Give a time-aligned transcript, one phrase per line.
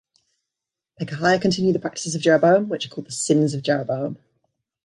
[0.99, 4.17] Pekahiah continued the practices of Jeroboam, which are called the sins of Jeroboam.